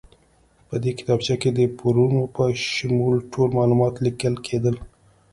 [0.67, 2.43] په دې کتابچه کې د پورونو په
[2.75, 4.75] شمول ټول معلومات لیکل کېدل.